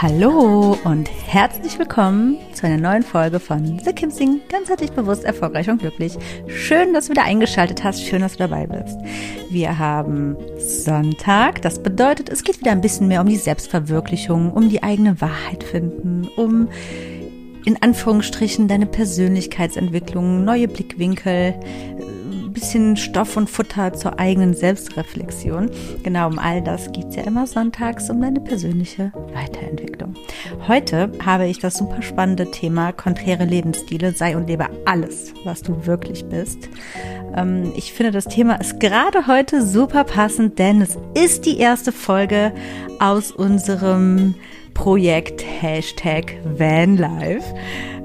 [0.00, 5.70] Hallo und herzlich willkommen zu einer neuen Folge von The Kim Sing, ganzheitlich bewusst, erfolgreich
[5.70, 6.18] und glücklich.
[6.48, 8.98] Schön, dass du wieder eingeschaltet hast, schön, dass du dabei bist.
[9.48, 14.68] Wir haben Sonntag, das bedeutet, es geht wieder ein bisschen mehr um die Selbstverwirklichung, um
[14.68, 16.68] die eigene Wahrheit finden, um
[17.64, 21.54] in Anführungsstrichen deine Persönlichkeitsentwicklung, neue Blickwinkel,
[22.56, 25.70] bisschen Stoff und Futter zur eigenen Selbstreflexion.
[26.02, 30.14] Genau um all das geht es ja immer sonntags, um deine persönliche Weiterentwicklung.
[30.66, 35.84] Heute habe ich das super spannende Thema konträre Lebensstile, sei und lebe alles, was du
[35.84, 36.70] wirklich bist.
[37.36, 41.92] Ähm, ich finde, das Thema ist gerade heute super passend, denn es ist die erste
[41.92, 42.52] Folge
[42.98, 44.34] aus unserem
[44.72, 47.54] Projekt Hashtag Vanlife.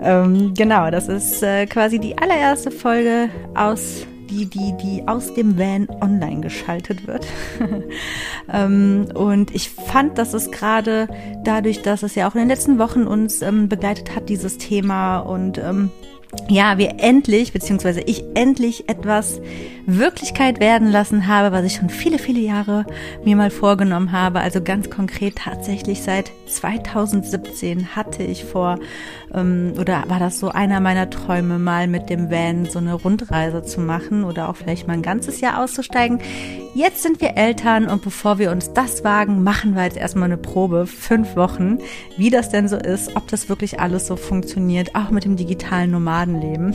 [0.03, 5.57] Ähm, genau, das ist äh, quasi die allererste Folge aus die, die, die aus dem
[5.57, 7.27] Van online geschaltet wird.
[8.51, 11.07] ähm, und ich fand, dass es gerade
[11.43, 15.19] dadurch, dass es ja auch in den letzten Wochen uns ähm, begleitet hat, dieses Thema
[15.19, 15.91] und ähm,
[16.47, 19.41] ja, wir endlich, beziehungsweise ich endlich etwas
[19.85, 22.85] Wirklichkeit werden lassen habe, was ich schon viele, viele Jahre
[23.25, 24.39] mir mal vorgenommen habe.
[24.39, 28.79] Also ganz konkret tatsächlich seit 2017 hatte ich vor,
[29.33, 33.63] ähm, oder war das so einer meiner Träume, mal mit dem Van so eine Rundreise
[33.63, 36.19] zu machen oder auch vielleicht mal ein ganzes Jahr auszusteigen.
[36.73, 40.37] Jetzt sind wir Eltern und bevor wir uns das wagen, machen wir jetzt erstmal eine
[40.37, 41.79] Probe, fünf Wochen,
[42.17, 45.91] wie das denn so ist, ob das wirklich alles so funktioniert, auch mit dem digitalen
[45.91, 46.73] Nomadenleben.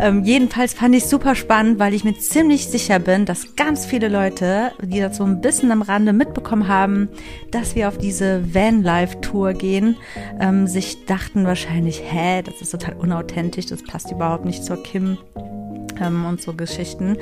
[0.00, 4.08] Ähm, jedenfalls fand ich super spannend, weil ich mir ziemlich sicher bin, dass ganz viele
[4.08, 7.08] Leute, die das so ein bisschen am Rande mitbekommen haben,
[7.50, 9.96] dass wir auf diese Van-Life-Tour gehen,
[10.40, 15.18] ähm, sich dachten wahrscheinlich, hä, das ist total unauthentisch, das passt überhaupt nicht zur Kim
[16.00, 17.16] ähm, und so Geschichten.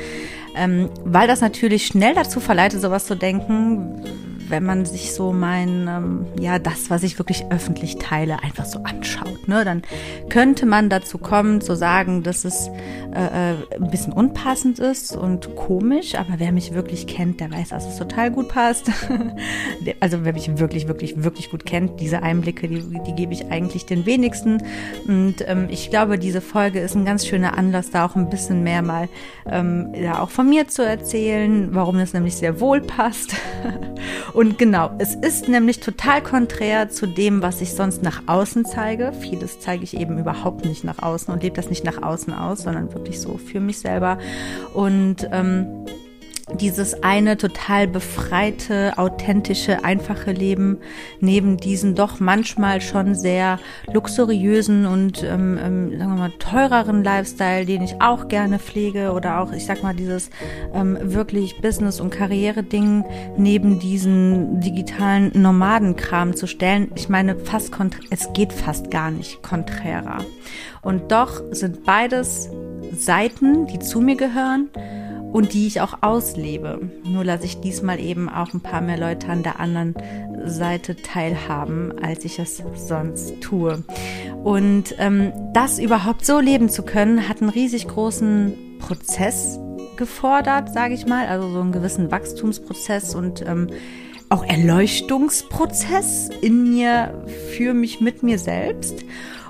[0.55, 4.03] Ähm, weil das natürlich schnell dazu verleitet, sowas zu denken,
[4.48, 8.80] wenn man sich so mein, ähm, ja, das, was ich wirklich öffentlich teile, einfach so
[8.80, 9.82] anschaut, ne, dann
[10.28, 12.68] könnte man dazu kommen, zu sagen, dass es
[13.14, 17.70] äh, äh, ein bisschen unpassend ist und komisch, aber wer mich wirklich kennt, der weiß,
[17.70, 18.90] dass es total gut passt.
[20.00, 23.86] also wer mich wirklich, wirklich, wirklich gut kennt, diese Einblicke, die, die gebe ich eigentlich
[23.86, 24.62] den wenigsten.
[25.06, 28.62] Und ähm, ich glaube, diese Folge ist ein ganz schöner Anlass, da auch ein bisschen
[28.62, 29.08] mehr mal
[29.50, 33.34] ähm, ja, auch von mir zu erzählen, warum das nämlich sehr wohl passt.
[34.36, 39.14] Und genau, es ist nämlich total konträr zu dem, was ich sonst nach außen zeige.
[39.19, 42.58] Vieles zeige ich eben überhaupt nicht nach außen und lebe das nicht nach außen aus,
[42.58, 44.19] sondern wirklich so für mich selber.
[44.75, 45.86] Und ähm,
[46.54, 50.78] dieses eine total befreite, authentische, einfache Leben
[51.20, 53.58] neben diesen doch manchmal schon sehr
[53.92, 59.40] luxuriösen und ähm, ähm, sagen wir mal teureren Lifestyle, den ich auch gerne pflege oder
[59.40, 60.30] auch, ich sag mal, dieses
[60.72, 63.04] ähm, wirklich Business- und Karriere-Ding
[63.36, 66.92] neben diesen digitalen Nomadenkram zu stellen.
[66.94, 67.72] Ich meine, fast
[68.10, 70.18] es geht fast gar nicht konträrer.
[70.80, 72.48] Und doch sind beides
[72.92, 74.70] Seiten, die zu mir gehören
[75.32, 76.90] und die ich auch auslebe.
[77.05, 79.94] Nur lasse ich diesmal eben auch ein paar mehr Leute an der anderen
[80.44, 83.82] Seite teilhaben, als ich es sonst tue.
[84.44, 89.58] Und ähm, das überhaupt so leben zu können, hat einen riesig großen Prozess
[89.96, 93.69] gefordert, sage ich mal, also so einen gewissen Wachstumsprozess und ähm,
[94.28, 97.25] auch Erleuchtungsprozess in mir
[97.56, 99.05] für mich mit mir selbst.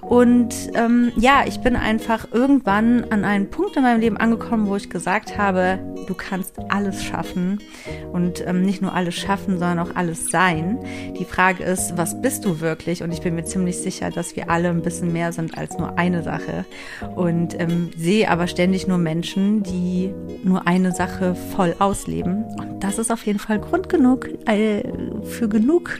[0.08, 4.76] Und ähm, ja, ich bin einfach irgendwann an einen Punkt in meinem Leben angekommen, wo
[4.76, 7.60] ich gesagt habe, du kannst alles schaffen
[8.12, 10.78] und ähm, nicht nur alles schaffen, sondern auch alles sein.
[11.18, 13.02] Die Frage ist, was bist du wirklich?
[13.02, 15.98] Und ich bin mir ziemlich sicher, dass wir alle ein bisschen mehr sind als nur
[15.98, 16.64] eine Sache.
[17.16, 20.14] Und ähm, sehe aber ständig nur Menschen, die
[20.44, 22.44] nur eine Sache voll ausleben.
[22.58, 24.82] Und das ist auf jeden Fall Grund genug äh,
[25.24, 25.98] für genug,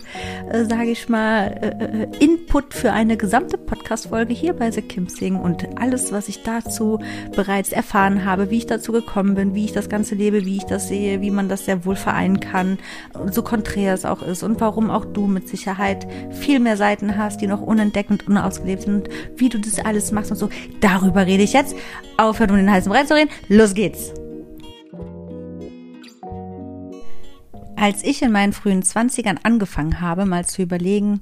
[0.51, 3.59] äh, sage ich mal, äh, äh, Input für eine gesamte
[3.97, 6.99] Podcast-Folge hier bei The Kim Sing und alles, was ich dazu
[7.35, 10.65] bereits erfahren habe, wie ich dazu gekommen bin, wie ich das Ganze lebe, wie ich
[10.65, 12.79] das sehe, wie man das sehr wohl vereinen kann,
[13.31, 17.41] so konträr es auch ist und warum auch du mit Sicherheit viel mehr Seiten hast,
[17.41, 20.51] die noch unentdeckt und unausgelebt sind und wie du das alles machst und so.
[20.81, 21.75] Darüber rede ich jetzt.
[22.19, 23.31] Aufhören, um den heißen Brei zu reden.
[23.49, 24.13] Los geht's!
[27.77, 31.21] Als ich in meinen frühen Zwanzigern angefangen habe, mal zu überlegen,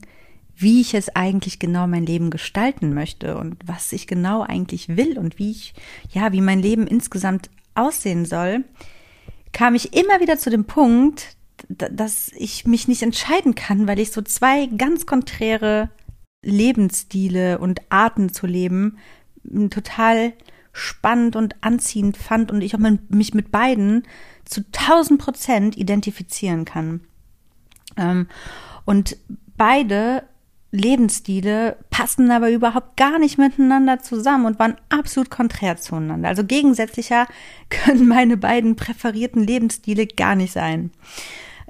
[0.65, 5.19] wie ich es eigentlich genau mein Leben gestalten möchte und was ich genau eigentlich will
[5.19, 5.75] und wie ich,
[6.11, 8.65] ja, wie mein Leben insgesamt aussehen soll,
[9.53, 11.37] kam ich immer wieder zu dem Punkt,
[11.69, 15.91] dass ich mich nicht entscheiden kann, weil ich so zwei ganz konträre
[16.43, 18.99] Lebensstile und Arten zu leben
[19.71, 20.33] total
[20.73, 24.05] spannend und anziehend fand und ich auch mich mit beiden
[24.45, 27.03] zu 1000 Prozent identifizieren kann.
[27.97, 28.27] Ähm,
[28.85, 29.17] und
[29.57, 30.25] beide
[30.75, 36.29] Lebensstile passen aber überhaupt gar nicht miteinander zusammen und waren absolut konträr zueinander.
[36.29, 37.29] Also gegensätzlicher
[37.71, 40.91] können meine beiden präferierten Lebensstile gar nicht sein.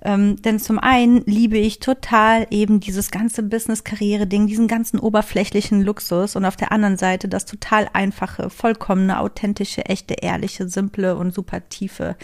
[0.02, 6.34] Ähm, denn zum einen liebe ich total eben dieses ganze Business-Karriere-Ding, diesen ganzen oberflächlichen Luxus
[6.34, 11.68] und auf der anderen Seite das total einfache, vollkommene, authentische, echte, ehrliche, simple und super
[11.68, 12.16] tiefe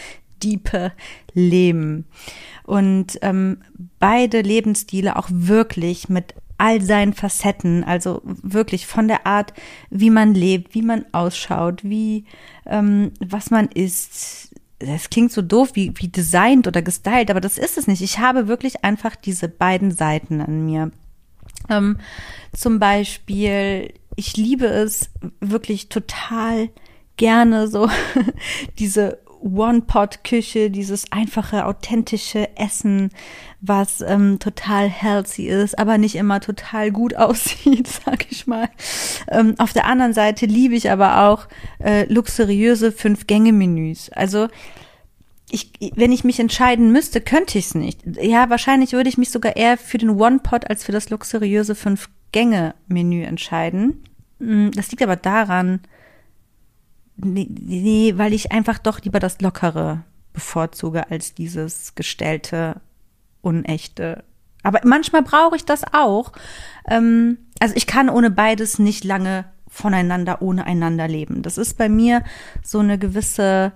[0.42, 0.92] diepe
[1.34, 2.06] Leben.
[2.64, 3.58] Und ähm,
[3.98, 9.54] beide Lebensstile auch wirklich mit all seinen Facetten, also wirklich von der Art,
[9.88, 12.26] wie man lebt, wie man ausschaut, wie
[12.66, 14.54] ähm, was man isst.
[14.78, 18.02] Das klingt so doof wie, wie designt oder gestylt, aber das ist es nicht.
[18.02, 20.90] Ich habe wirklich einfach diese beiden Seiten an mir.
[21.68, 21.98] Ähm,
[22.52, 25.10] zum Beispiel, ich liebe es
[25.40, 26.68] wirklich total
[27.16, 27.88] gerne so
[28.78, 33.10] diese One-Pot-Küche, dieses einfache, authentische Essen,
[33.60, 38.68] was ähm, total healthy ist, aber nicht immer total gut aussieht, sag ich mal.
[39.28, 41.48] Ähm, auf der anderen Seite liebe ich aber auch
[41.82, 44.10] äh, luxuriöse Fünf-Gänge-Menüs.
[44.10, 44.48] Also
[45.50, 48.00] ich, wenn ich mich entscheiden müsste, könnte ich es nicht.
[48.20, 53.24] Ja, wahrscheinlich würde ich mich sogar eher für den One-Pot als für das luxuriöse Fünf-Gänge-Menü
[53.24, 54.04] entscheiden.
[54.38, 55.80] Mm, das liegt aber daran,
[57.22, 62.80] nee, nee, weil ich einfach doch lieber das Lockere bevorzuge als dieses gestellte,
[63.42, 64.24] unechte.
[64.62, 66.32] Aber manchmal brauche ich das auch.
[66.88, 71.42] Ähm, also ich kann ohne beides nicht lange voneinander, ohne einander leben.
[71.42, 72.22] Das ist bei mir
[72.62, 73.72] so eine gewisse,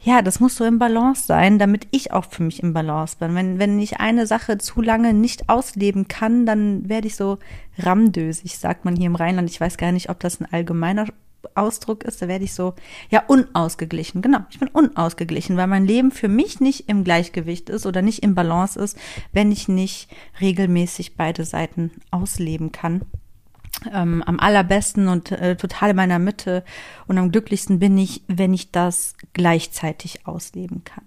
[0.00, 3.34] ja, das muss so im Balance sein, damit ich auch für mich im Balance bin.
[3.34, 7.38] Wenn, wenn ich eine Sache zu lange nicht ausleben kann, dann werde ich so
[7.78, 9.50] ramdösig, sagt man hier im Rheinland.
[9.50, 11.06] Ich weiß gar nicht, ob das ein allgemeiner
[11.54, 12.74] Ausdruck ist, da werde ich so,
[13.10, 14.22] ja, unausgeglichen.
[14.22, 18.22] Genau, ich bin unausgeglichen, weil mein Leben für mich nicht im Gleichgewicht ist oder nicht
[18.22, 18.98] im Balance ist,
[19.32, 20.08] wenn ich nicht
[20.40, 23.02] regelmäßig beide Seiten ausleben kann.
[23.92, 26.64] Ähm, am allerbesten und äh, total in meiner Mitte
[27.06, 31.04] und am glücklichsten bin ich, wenn ich das gleichzeitig ausleben kann.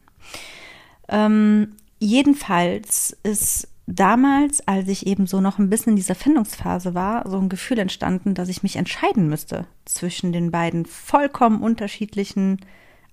[1.07, 7.27] Ähm, jedenfalls ist damals, als ich eben so noch ein bisschen in dieser Findungsphase war,
[7.27, 12.59] so ein Gefühl entstanden, dass ich mich entscheiden müsste zwischen den beiden vollkommen unterschiedlichen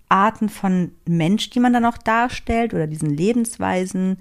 [0.08, 4.18] Arten von Mensch, die man dann auch darstellt oder diesen Lebensweisen,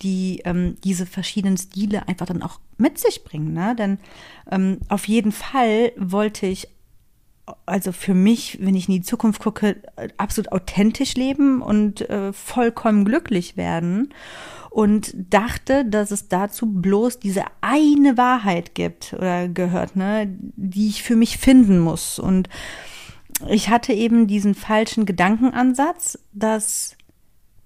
[0.00, 3.52] die ähm, diese verschiedenen Stile einfach dann auch mit sich bringen.
[3.52, 3.74] Ne?
[3.76, 3.98] Denn
[4.50, 6.68] ähm, auf jeden Fall wollte ich
[7.66, 9.76] also für mich, wenn ich in die Zukunft gucke,
[10.16, 14.12] absolut authentisch leben und äh, vollkommen glücklich werden
[14.70, 20.26] und dachte, dass es dazu bloß diese eine Wahrheit gibt oder gehört, ne,
[20.56, 22.18] die ich für mich finden muss.
[22.18, 22.48] Und
[23.48, 26.96] ich hatte eben diesen falschen Gedankenansatz, dass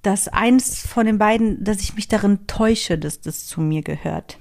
[0.03, 4.39] dass eins von den beiden, dass ich mich darin täusche, dass das zu mir gehört.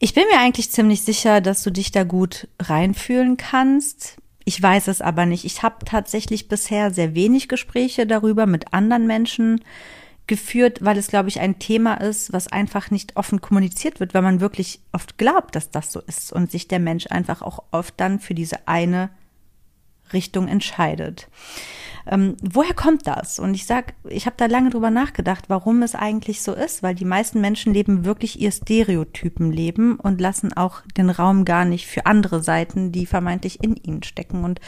[0.00, 4.16] Ich bin mir eigentlich ziemlich sicher, dass du dich da gut reinfühlen kannst.
[4.44, 5.44] Ich weiß es aber nicht.
[5.44, 9.60] Ich habe tatsächlich bisher sehr wenig Gespräche darüber mit anderen Menschen
[10.28, 14.22] geführt, weil es, glaube ich, ein Thema ist, was einfach nicht offen kommuniziert wird, weil
[14.22, 17.94] man wirklich oft glaubt, dass das so ist und sich der Mensch einfach auch oft
[17.96, 19.10] dann für diese eine
[20.12, 21.28] Richtung entscheidet.
[22.08, 23.38] Ähm, woher kommt das?
[23.38, 26.94] Und ich sag, ich habe da lange drüber nachgedacht, warum es eigentlich so ist, weil
[26.94, 32.06] die meisten Menschen leben wirklich ihr Stereotypenleben und lassen auch den Raum gar nicht für
[32.06, 34.44] andere Seiten, die vermeintlich in ihnen stecken.
[34.44, 34.60] Und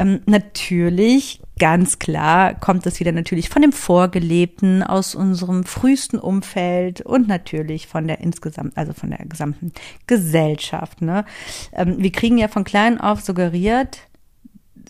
[0.00, 7.02] ähm, natürlich, ganz klar, kommt es wieder natürlich von dem Vorgelebten aus unserem frühesten Umfeld
[7.02, 9.72] und natürlich von der insgesamt, also von der gesamten
[10.06, 11.02] Gesellschaft.
[11.02, 11.26] Ne?
[11.74, 13.98] Ähm, wir kriegen ja von klein auf suggeriert,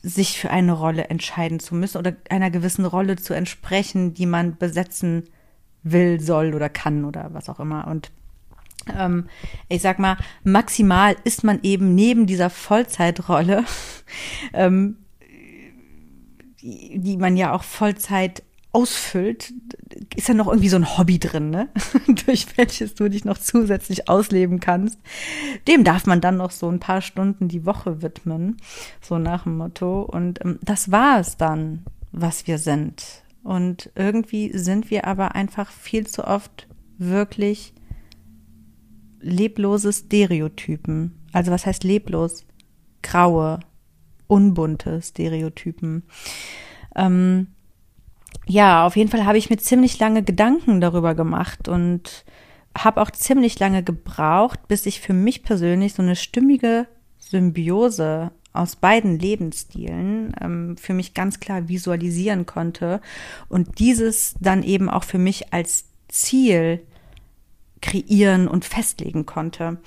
[0.02, 4.56] sich für eine Rolle entscheiden zu müssen oder einer gewissen Rolle zu entsprechen, die man
[4.56, 5.24] besetzen
[5.82, 7.86] will, soll oder kann oder was auch immer.
[7.86, 8.10] Und
[8.96, 9.28] ähm,
[9.68, 13.64] ich sag mal, maximal ist man eben neben dieser Vollzeitrolle,
[14.52, 14.96] ähm,
[16.62, 18.42] die, die man ja auch Vollzeit
[18.72, 19.52] ausfüllt,
[20.14, 21.68] ist ja noch irgendwie so ein Hobby drin, ne?
[22.26, 24.98] durch welches du dich noch zusätzlich ausleben kannst.
[25.66, 28.58] Dem darf man dann noch so ein paar Stunden die Woche widmen,
[29.00, 30.02] so nach dem Motto.
[30.02, 33.24] Und ähm, das war es dann, was wir sind.
[33.42, 37.74] Und irgendwie sind wir aber einfach viel zu oft wirklich
[39.20, 41.18] leblose Stereotypen.
[41.32, 42.44] Also was heißt leblos?
[43.02, 43.60] Graue,
[44.26, 46.04] unbunte Stereotypen.
[46.94, 47.48] Ähm,
[48.50, 52.24] ja, auf jeden Fall habe ich mir ziemlich lange Gedanken darüber gemacht und
[52.76, 56.88] habe auch ziemlich lange gebraucht, bis ich für mich persönlich so eine stimmige
[57.18, 63.00] Symbiose aus beiden Lebensstilen ähm, für mich ganz klar visualisieren konnte
[63.48, 66.80] und dieses dann eben auch für mich als Ziel
[67.80, 69.78] kreieren und festlegen konnte.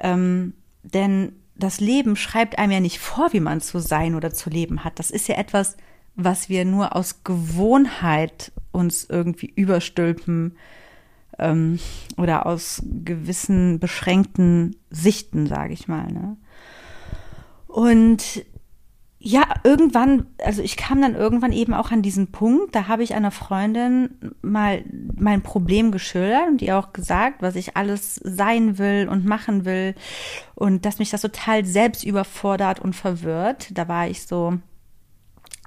[0.00, 4.50] Ähm, denn das Leben schreibt einem ja nicht vor, wie man zu sein oder zu
[4.50, 4.98] leben hat.
[4.98, 5.76] Das ist ja etwas,
[6.16, 10.56] was wir nur aus Gewohnheit uns irgendwie überstülpen
[11.38, 11.78] ähm,
[12.16, 16.06] oder aus gewissen beschränkten Sichten, sage ich mal.
[16.10, 16.36] Ne?
[17.66, 18.44] Und
[19.18, 23.14] ja, irgendwann, also ich kam dann irgendwann eben auch an diesen Punkt, da habe ich
[23.14, 24.84] einer Freundin mal
[25.16, 29.94] mein Problem geschildert und ihr auch gesagt, was ich alles sein will und machen will
[30.54, 33.76] und dass mich das total selbst überfordert und verwirrt.
[33.76, 34.58] Da war ich so,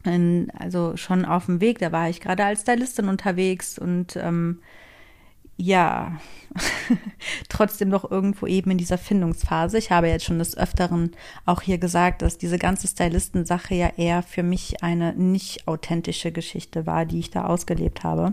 [0.10, 4.60] in, also schon auf dem Weg, da war ich gerade als Stylistin unterwegs und ähm,
[5.62, 6.18] ja,
[7.50, 9.78] trotzdem noch irgendwo eben in dieser Findungsphase.
[9.78, 11.12] Ich habe jetzt schon des Öfteren
[11.46, 16.86] auch hier gesagt, dass diese ganze Stylisten-Sache ja eher für mich eine nicht authentische Geschichte
[16.86, 18.32] war, die ich da ausgelebt habe.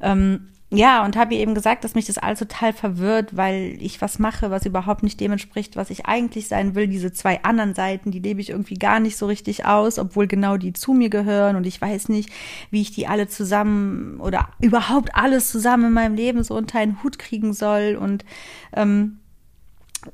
[0.00, 4.02] Ähm, ja, und habe ihr eben gesagt, dass mich das alles total verwirrt, weil ich
[4.02, 6.88] was mache, was überhaupt nicht dem entspricht, was ich eigentlich sein will.
[6.88, 10.56] Diese zwei anderen Seiten, die lebe ich irgendwie gar nicht so richtig aus, obwohl genau
[10.56, 12.30] die zu mir gehören und ich weiß nicht,
[12.72, 17.00] wie ich die alle zusammen oder überhaupt alles zusammen in meinem Leben so unter einen
[17.04, 18.24] Hut kriegen soll und
[18.72, 19.18] ähm,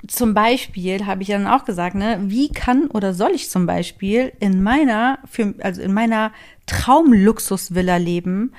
[0.07, 4.33] zum Beispiel habe ich dann auch gesagt, ne, wie kann oder soll ich zum Beispiel
[4.41, 6.33] in meiner, für, also in meiner
[6.67, 8.53] Traumluxusvilla leben,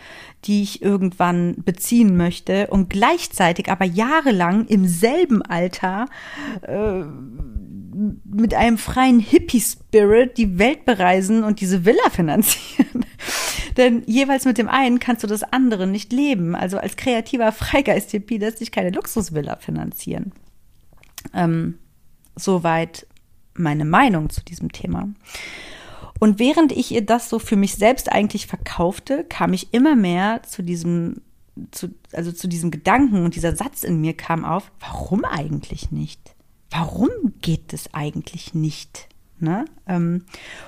[0.45, 6.07] die ich irgendwann beziehen möchte und gleichzeitig aber jahrelang im selben Alter
[6.61, 7.03] äh,
[8.25, 13.05] mit einem freien Hippie-Spirit die Welt bereisen und diese Villa finanzieren.
[13.77, 16.55] Denn jeweils mit dem einen kannst du das andere nicht leben.
[16.55, 20.33] Also als kreativer Freigeist-Hippie lässt sich keine Luxusvilla finanzieren.
[21.33, 21.79] Ähm,
[22.35, 23.07] soweit
[23.55, 25.09] meine Meinung zu diesem Thema.
[26.19, 30.41] Und während ich ihr das so für mich selbst eigentlich verkaufte, kam ich immer mehr
[30.43, 31.21] zu diesem,
[31.71, 36.35] zu, also zu diesem Gedanken und dieser Satz in mir kam auf, warum eigentlich nicht?
[36.71, 37.09] Warum
[37.41, 39.09] geht es eigentlich nicht?
[39.39, 39.65] Ne?
[39.87, 40.23] Ähm,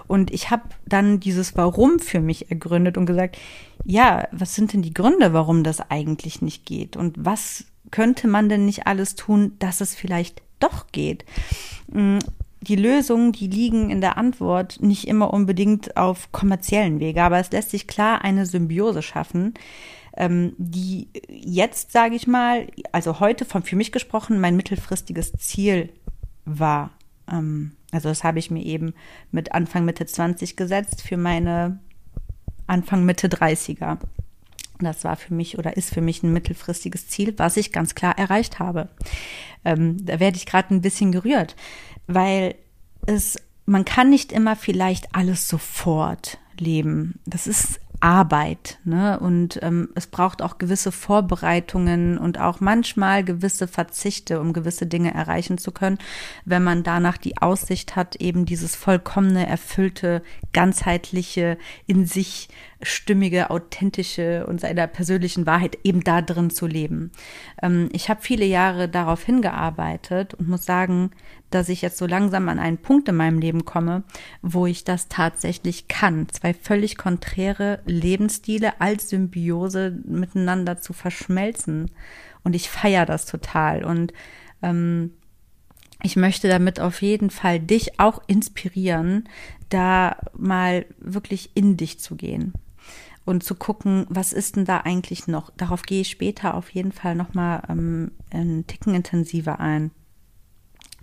[0.07, 3.37] und ich habe dann dieses Warum für mich ergründet und gesagt,
[3.85, 6.97] ja, was sind denn die Gründe, warum das eigentlich nicht geht?
[6.97, 11.25] Und was könnte man denn nicht alles tun, dass es vielleicht doch geht?
[11.91, 12.19] Mm,
[12.61, 17.51] die Lösungen, die liegen in der Antwort nicht immer unbedingt auf kommerziellen Wege, aber es
[17.51, 19.53] lässt sich klar eine Symbiose schaffen,
[20.17, 25.89] ähm, die jetzt, sage ich mal, also heute von für mich gesprochen, mein mittelfristiges Ziel
[26.45, 26.91] war.
[27.31, 28.93] Ähm, also das habe ich mir eben
[29.31, 31.79] mit Anfang Mitte 20 gesetzt für meine
[32.67, 33.99] Anfang Mitte 30er.
[34.79, 38.17] Das war für mich oder ist für mich ein mittelfristiges Ziel, was ich ganz klar
[38.17, 38.89] erreicht habe.
[39.63, 41.55] Ähm, da werde ich gerade ein bisschen gerührt,
[42.07, 42.55] weil
[43.05, 47.19] es, man kann nicht immer vielleicht alles sofort leben.
[47.25, 49.19] Das ist Arbeit, ne?
[49.19, 55.11] Und ähm, es braucht auch gewisse Vorbereitungen und auch manchmal gewisse Verzichte, um gewisse Dinge
[55.11, 55.97] erreichen zu können,
[56.45, 60.21] wenn man danach die Aussicht hat, eben dieses vollkommene, erfüllte,
[60.53, 61.57] ganzheitliche,
[61.87, 62.49] in sich
[62.83, 67.11] stimmige, authentische und seiner persönlichen Wahrheit eben da drin zu leben.
[67.63, 71.09] Ähm, ich habe viele Jahre darauf hingearbeitet und muss sagen,
[71.55, 74.03] dass ich jetzt so langsam an einen Punkt in meinem Leben komme,
[74.41, 76.27] wo ich das tatsächlich kann.
[76.29, 81.91] Zwei völlig konträre Lebensstile als Symbiose miteinander zu verschmelzen.
[82.43, 83.85] Und ich feiere das total.
[83.85, 84.11] Und
[84.61, 85.13] ähm,
[86.03, 89.29] ich möchte damit auf jeden Fall dich auch inspirieren,
[89.69, 92.53] da mal wirklich in dich zu gehen
[93.23, 95.51] und zu gucken, was ist denn da eigentlich noch.
[95.57, 99.91] Darauf gehe ich später auf jeden Fall nochmal ähm, einen Ticken intensiver ein.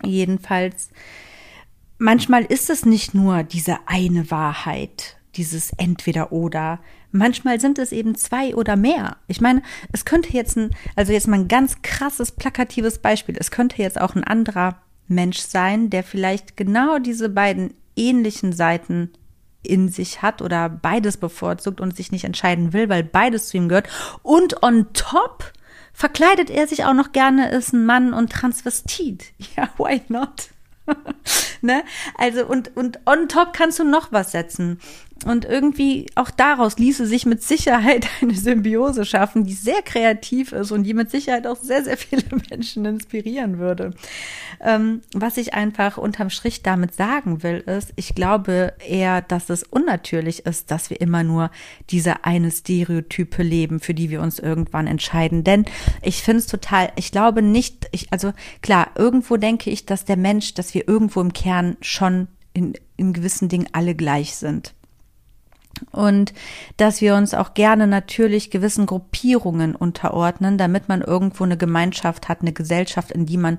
[0.04, 0.90] Jedenfalls,
[1.98, 6.80] manchmal ist es nicht nur diese eine Wahrheit, dieses Entweder-Oder.
[7.10, 9.16] Manchmal sind es eben zwei oder mehr.
[9.26, 13.36] Ich meine, es könnte jetzt ein, also jetzt mal ein ganz krasses, plakatives Beispiel.
[13.38, 19.10] Es könnte jetzt auch ein anderer Mensch sein, der vielleicht genau diese beiden ähnlichen Seiten
[19.62, 23.68] in sich hat oder beides bevorzugt und sich nicht entscheiden will, weil beides zu ihm
[23.68, 23.88] gehört.
[24.22, 25.52] Und on top
[25.92, 29.32] verkleidet er sich auch noch gerne, ist ein Mann und Transvestit.
[29.56, 30.48] Ja, why not?
[31.60, 31.84] ne?
[32.16, 34.80] Also und und on top kannst du noch was setzen.
[35.24, 40.72] Und irgendwie auch daraus ließe sich mit Sicherheit eine Symbiose schaffen, die sehr kreativ ist
[40.72, 43.92] und die mit Sicherheit auch sehr, sehr viele Menschen inspirieren würde.
[44.60, 49.62] Ähm, was ich einfach unterm Strich damit sagen will, ist, ich glaube eher, dass es
[49.62, 51.50] unnatürlich ist, dass wir immer nur
[51.90, 55.44] diese eine Stereotype leben, für die wir uns irgendwann entscheiden.
[55.44, 55.66] Denn
[56.02, 60.16] ich finde es total, ich glaube nicht, ich, also klar, irgendwo denke ich, dass der
[60.16, 64.74] Mensch, dass wir irgendwo im Kern schon in, in gewissen Dingen alle gleich sind
[65.90, 66.32] und
[66.76, 72.42] dass wir uns auch gerne natürlich gewissen Gruppierungen unterordnen, damit man irgendwo eine Gemeinschaft hat,
[72.42, 73.58] eine Gesellschaft, in die man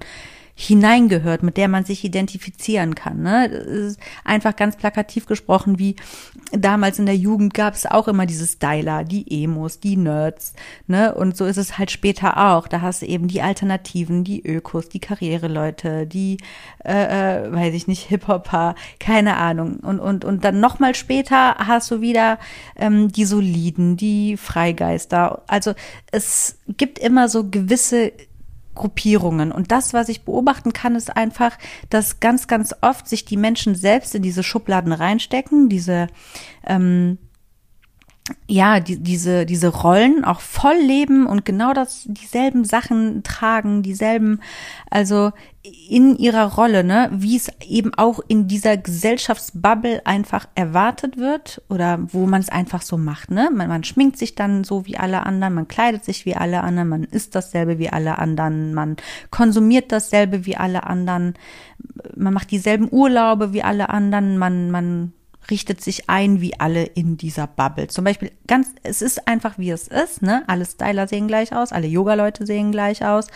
[0.56, 3.24] hineingehört, mit der man sich identifizieren kann.
[3.24, 3.96] Ne?
[4.24, 5.96] Einfach ganz plakativ gesprochen, wie
[6.52, 10.54] damals in der Jugend gab es auch immer diese Styler, die Emos, die Nerds,
[10.86, 11.16] ne?
[11.16, 12.68] Und so ist es halt später auch.
[12.68, 16.38] Da hast du eben die Alternativen, die Ökos, die Karriereleute, die,
[16.86, 19.78] äh, äh, weiß ich nicht, Hip-Hopper, keine Ahnung.
[19.78, 22.38] Und, und, und dann nochmal später hast du wieder
[22.76, 25.42] ähm, die Soliden, die Freigeister.
[25.48, 25.74] Also
[26.12, 28.12] es gibt immer so gewisse
[28.76, 29.52] Gruppierungen.
[29.52, 31.58] Und das, was ich beobachten kann, ist einfach,
[31.90, 36.08] dass ganz, ganz oft sich die Menschen selbst in diese Schubladen reinstecken, diese
[36.66, 37.18] ähm,
[38.48, 44.40] ja, die, diese, diese Rollen auch voll leben und genau das, dieselben Sachen tragen, dieselben,
[44.90, 51.62] also in ihrer Rolle, ne, wie es eben auch in dieser Gesellschaftsbubble einfach erwartet wird
[51.70, 53.50] oder wo man es einfach so macht, ne?
[53.54, 56.90] Man, man schminkt sich dann so wie alle anderen, man kleidet sich wie alle anderen,
[56.90, 58.98] man isst dasselbe wie alle anderen, man
[59.32, 61.34] konsumiert dasselbe wie alle anderen,
[62.16, 65.14] man macht dieselben Urlaube wie alle anderen, man, man
[65.50, 67.88] richtet sich ein wie alle in dieser Bubble.
[67.88, 70.44] Zum Beispiel ganz, es ist einfach wie es ist, ne?
[70.48, 73.28] Alle Styler sehen gleich aus, alle Yoga-Leute sehen gleich aus.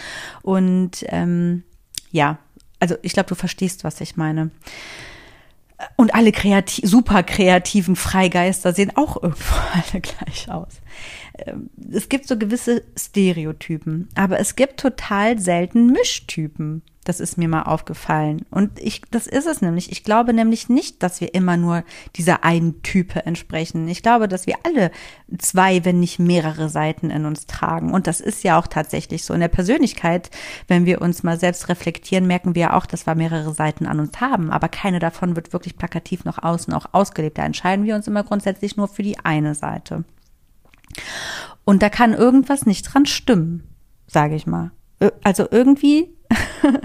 [0.42, 1.64] Und ähm,
[2.12, 2.40] ja,
[2.80, 4.52] also ich glaube, du verstehst, was ich meine.
[5.96, 10.82] Und alle kreativ, super kreativen Freigeister sehen auch irgendwo alle gleich aus.
[11.38, 16.82] Ähm, es gibt so gewisse Stereotypen, aber es gibt total selten Mischtypen.
[17.08, 18.46] Das ist mir mal aufgefallen.
[18.52, 19.94] Und ich, das ist es nämlich.
[19.94, 21.86] Ich glaube nämlich nicht, dass wir immer nur
[22.18, 23.88] dieser einen Type entsprechen.
[23.88, 24.92] Ich glaube, dass wir alle
[25.38, 27.94] zwei, wenn nicht mehrere Seiten in uns tragen.
[27.94, 29.34] Und das ist ja auch tatsächlich so.
[29.34, 30.32] In der Persönlichkeit,
[30.68, 34.02] wenn wir uns mal selbst reflektieren, merken wir ja auch, dass wir mehrere Seiten an
[34.02, 34.52] uns haben.
[34.52, 37.38] Aber keine davon wird wirklich plakativ nach außen auch ausgelebt.
[37.38, 40.04] Da entscheiden wir uns immer grundsätzlich nur für die eine Seite.
[41.64, 43.64] Und da kann irgendwas nicht dran stimmen,
[44.08, 44.72] sage ich mal.
[45.24, 46.10] Also irgendwie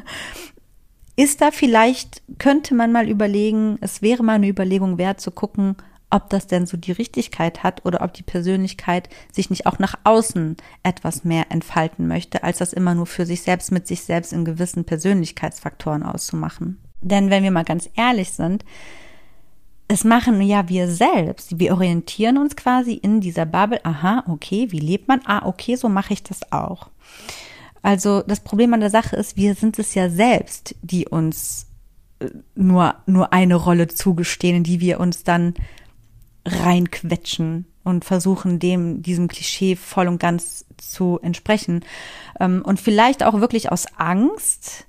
[1.17, 5.77] ist da vielleicht, könnte man mal überlegen, es wäre mal eine Überlegung wert zu gucken,
[6.13, 9.95] ob das denn so die Richtigkeit hat oder ob die Persönlichkeit sich nicht auch nach
[10.05, 14.33] außen etwas mehr entfalten möchte, als das immer nur für sich selbst mit sich selbst
[14.35, 16.79] in gewissen Persönlichkeitsfaktoren auszumachen.
[17.01, 18.65] Denn wenn wir mal ganz ehrlich sind,
[19.89, 21.59] es machen ja wir selbst.
[21.59, 23.85] Wir orientieren uns quasi in dieser Bubble.
[23.85, 25.21] Aha, okay, wie lebt man?
[25.25, 26.91] Ah, okay, so mache ich das auch.
[27.83, 31.67] Also das Problem an der Sache ist, wir sind es ja selbst, die uns
[32.21, 35.55] äh, nur, nur eine Rolle zugestehen, in die wir uns dann
[36.47, 41.85] reinquetschen und versuchen, dem, diesem Klischee voll und ganz zu entsprechen.
[42.39, 44.87] Ähm, und vielleicht auch wirklich aus Angst,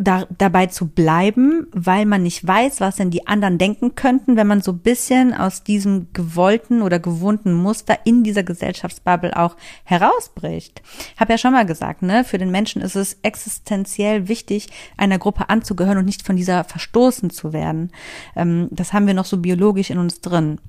[0.00, 4.46] da, dabei zu bleiben, weil man nicht weiß, was denn die anderen denken könnten, wenn
[4.46, 10.82] man so bisschen aus diesem gewollten oder gewohnten Muster in dieser Gesellschaftsbubble auch herausbricht.
[11.16, 15.48] Hab ja schon mal gesagt, ne, für den Menschen ist es existenziell wichtig, einer Gruppe
[15.48, 17.90] anzugehören und nicht von dieser verstoßen zu werden.
[18.36, 20.60] Ähm, das haben wir noch so biologisch in uns drin.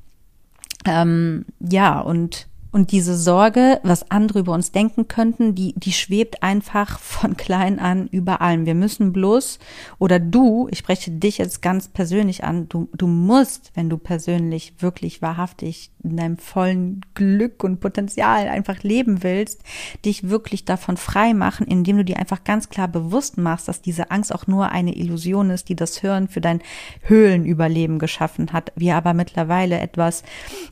[0.85, 6.43] Ähm, ja, und Und diese Sorge, was andere über uns denken könnten, die, die schwebt
[6.43, 8.65] einfach von klein an über allem.
[8.65, 9.57] Wir müssen bloß,
[9.97, 14.73] oder du, ich spreche dich jetzt ganz persönlich an, du, du musst, wenn du persönlich
[14.79, 19.63] wirklich wahrhaftig in deinem vollen Glück und Potenzial einfach leben willst,
[20.05, 24.11] dich wirklich davon frei machen, indem du dir einfach ganz klar bewusst machst, dass diese
[24.11, 26.61] Angst auch nur eine Illusion ist, die das Hirn für dein
[27.01, 28.71] Höhlenüberleben geschaffen hat.
[28.75, 30.23] Wir aber mittlerweile etwas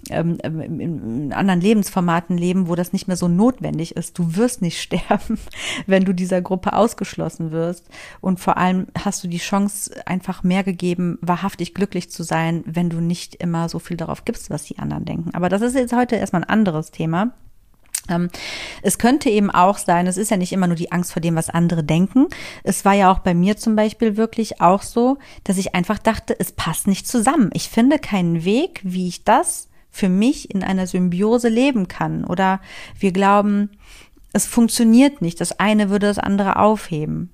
[0.10, 4.17] ähm, in anderen Lebens Lebensformaten leben, wo das nicht mehr so notwendig ist.
[4.17, 5.39] Du wirst nicht sterben,
[5.86, 7.86] wenn du dieser Gruppe ausgeschlossen wirst.
[8.21, 12.89] Und vor allem hast du die Chance einfach mehr gegeben, wahrhaftig glücklich zu sein, wenn
[12.89, 15.32] du nicht immer so viel darauf gibst, was die anderen denken.
[15.34, 17.34] Aber das ist jetzt heute erstmal ein anderes Thema.
[18.10, 18.30] Ähm,
[18.82, 21.36] es könnte eben auch sein, es ist ja nicht immer nur die Angst vor dem,
[21.36, 22.28] was andere denken.
[22.63, 26.36] Es war ja auch bei mir zum Beispiel wirklich auch so, dass ich einfach dachte,
[26.39, 27.50] es passt nicht zusammen.
[27.54, 32.23] Ich finde keinen Weg, wie ich das für mich in einer Symbiose leben kann.
[32.23, 32.62] Oder
[32.99, 33.71] wir glauben,
[34.31, 37.31] es funktioniert nicht, das eine würde das andere aufheben.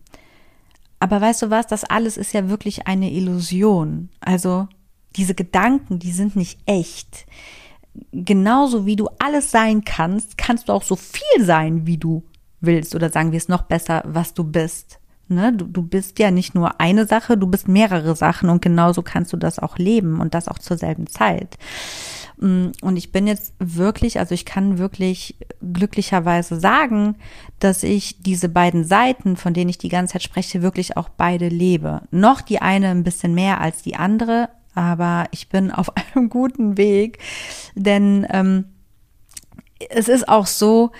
[0.99, 4.09] Aber weißt du was, das alles ist ja wirklich eine Illusion.
[4.21, 4.69] Also
[5.17, 7.25] diese Gedanken, die sind nicht echt.
[8.13, 12.23] Genauso wie du alles sein kannst, kannst du auch so viel sein, wie du
[12.61, 12.95] willst.
[12.95, 14.99] Oder sagen wir es noch besser, was du bist.
[15.27, 15.51] Ne?
[15.53, 19.33] Du, du bist ja nicht nur eine Sache, du bist mehrere Sachen und genauso kannst
[19.33, 21.57] du das auch leben und das auch zur selben Zeit.
[22.37, 27.15] Mm, und ich bin jetzt wirklich, also ich kann wirklich glücklicherweise sagen,
[27.59, 31.47] dass ich diese beiden Seiten, von denen ich die ganze Zeit spreche, wirklich auch beide
[31.47, 32.01] lebe.
[32.11, 36.77] Noch die eine ein bisschen mehr als die andere, aber ich bin auf einem guten
[36.77, 37.19] Weg,
[37.75, 38.65] denn ähm,
[39.89, 40.91] es ist auch so,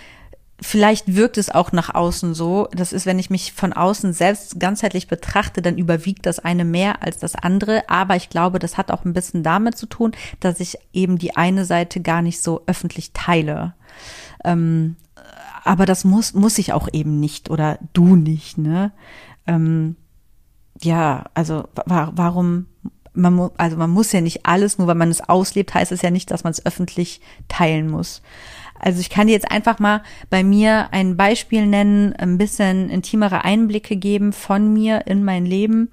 [0.61, 2.67] vielleicht wirkt es auch nach außen so.
[2.71, 7.03] Das ist, wenn ich mich von außen selbst ganzheitlich betrachte, dann überwiegt das eine mehr
[7.03, 7.89] als das andere.
[7.89, 11.35] Aber ich glaube, das hat auch ein bisschen damit zu tun, dass ich eben die
[11.35, 13.73] eine Seite gar nicht so öffentlich teile.
[14.43, 14.95] Ähm,
[15.63, 18.91] aber das muss, muss ich auch eben nicht oder du nicht, ne?
[19.47, 19.95] Ähm,
[20.81, 22.67] ja, also wa warum
[23.13, 26.01] man muss, also man muss ja nicht alles, nur weil man es auslebt, heißt es
[26.01, 28.21] ja nicht, dass man es öffentlich teilen muss.
[28.83, 33.45] Also ich kann dir jetzt einfach mal bei mir ein Beispiel nennen, ein bisschen intimere
[33.45, 35.89] Einblicke geben von mir in mein Leben.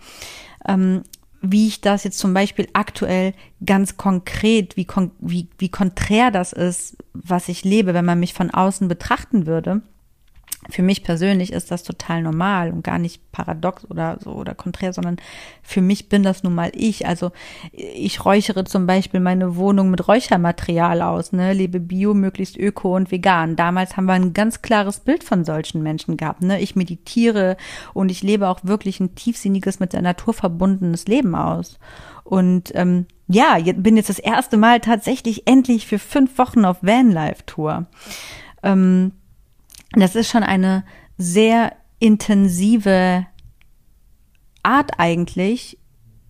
[0.67, 1.03] Ähm,
[1.41, 3.33] wie ich das jetzt zum Beispiel aktuell
[3.65, 4.87] ganz konkret, wie,
[5.21, 9.83] wie, wie konträr das ist, was ich lebe, wenn man mich von außen betrachten würde
[10.71, 14.93] für mich persönlich ist das total normal und gar nicht paradox oder so oder konträr,
[14.93, 15.17] sondern
[15.63, 17.07] für mich bin das nun mal ich.
[17.07, 17.33] Also
[17.73, 23.11] ich räuchere zum Beispiel meine Wohnung mit Räuchermaterial aus, ne, lebe bio, möglichst öko und
[23.11, 23.57] vegan.
[23.57, 26.61] Damals haben wir ein ganz klares Bild von solchen Menschen gehabt, ne.
[26.61, 27.57] Ich meditiere
[27.95, 31.79] und ich lebe auch wirklich ein tiefsinniges, mit der Natur verbundenes Leben aus.
[32.25, 37.87] Und ähm, ja, bin jetzt das erste Mal tatsächlich endlich für fünf Wochen auf Vanlife-Tour.
[38.63, 39.13] Ähm,
[39.93, 40.85] das ist schon eine
[41.19, 43.27] sehr intensive
[44.63, 45.79] Art eigentlich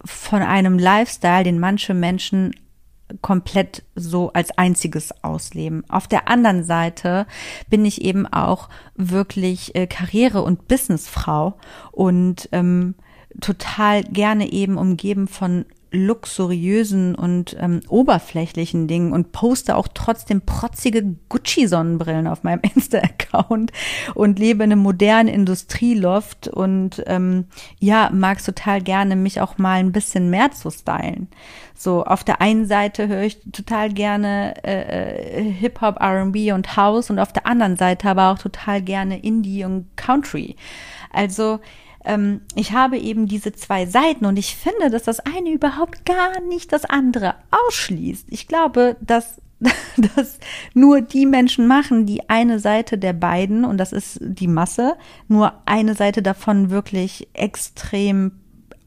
[0.05, 2.55] von einem Lifestyle, den manche Menschen
[3.23, 5.85] komplett so als einziges ausleben.
[5.88, 7.27] Auf der anderen Seite
[7.68, 11.59] bin ich eben auch wirklich äh, Karriere- und Businessfrau
[11.90, 12.94] und ähm,
[13.40, 21.16] total gerne eben umgeben von luxuriösen und ähm, oberflächlichen Dingen und poste auch trotzdem protzige
[21.29, 23.72] Gucci-Sonnenbrillen auf meinem Insta-Account
[24.14, 27.46] und lebe in einem modernen Industrieloft und ähm,
[27.79, 31.29] ja, mag total gerne, mich auch mal ein bisschen mehr zu stylen.
[31.74, 37.11] So, auf der einen Seite höre ich total gerne äh, äh Hip-Hop, RB und House
[37.11, 40.57] und auf der anderen Seite aber auch total gerne Indie und Country.
[41.12, 41.59] Also
[42.04, 46.40] ähm, ich habe eben diese zwei Seiten und ich finde, dass das eine überhaupt gar
[46.40, 48.26] nicht das andere ausschließt.
[48.30, 49.40] Ich glaube, dass
[50.14, 50.38] dass
[50.72, 54.96] nur die Menschen machen, die eine Seite der beiden, und das ist die Masse,
[55.28, 58.32] nur eine Seite davon wirklich extrem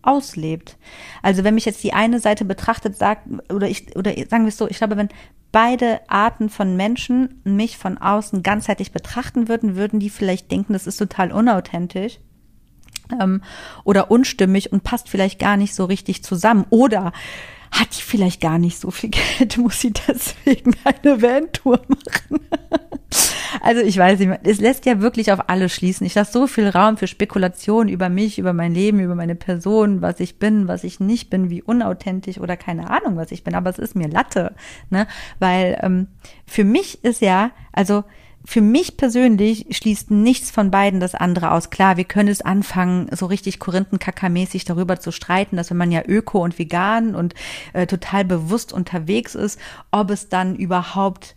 [0.02, 0.78] auslebt.
[1.22, 4.58] Also wenn mich jetzt die eine Seite betrachtet, sagt, oder ich, oder sagen wir es
[4.58, 5.10] so, ich glaube, wenn
[5.52, 10.88] beide Arten von Menschen mich von außen ganzheitlich betrachten würden, würden die vielleicht denken, das
[10.88, 12.20] ist total unauthentisch
[13.20, 13.42] ähm,
[13.84, 16.66] oder unstimmig und passt vielleicht gar nicht so richtig zusammen.
[16.70, 17.12] Oder
[17.74, 22.40] hat die vielleicht gar nicht so viel Geld, muss sie deswegen eine Van-Tour machen.
[23.62, 26.06] also ich weiß nicht, es lässt ja wirklich auf alles schließen.
[26.06, 30.02] Ich lasse so viel Raum für Spekulationen über mich, über mein Leben, über meine Person,
[30.02, 33.56] was ich bin, was ich nicht bin, wie unauthentisch oder keine Ahnung, was ich bin.
[33.56, 34.54] Aber es ist mir Latte,
[34.90, 35.08] ne?
[35.40, 36.08] Weil ähm,
[36.46, 38.04] für mich ist ja, also
[38.46, 41.70] für mich persönlich schließt nichts von beiden das andere aus.
[41.70, 46.02] Klar, wir können es anfangen, so richtig Korinthenkackermäßig darüber zu streiten, dass wenn man ja
[46.06, 47.34] öko und vegan und
[47.72, 49.60] äh, total bewusst unterwegs ist,
[49.92, 51.36] ob es dann überhaupt